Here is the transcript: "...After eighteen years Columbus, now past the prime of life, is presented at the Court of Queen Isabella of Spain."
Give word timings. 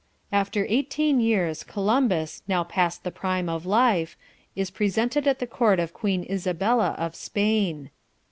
"...After 0.31 0.65
eighteen 0.67 1.19
years 1.19 1.61
Columbus, 1.61 2.41
now 2.47 2.63
past 2.63 3.03
the 3.03 3.11
prime 3.11 3.47
of 3.47 3.67
life, 3.67 4.17
is 4.55 4.71
presented 4.71 5.27
at 5.27 5.37
the 5.37 5.45
Court 5.45 5.79
of 5.79 5.93
Queen 5.93 6.25
Isabella 6.27 6.95
of 6.97 7.13
Spain." 7.13 7.91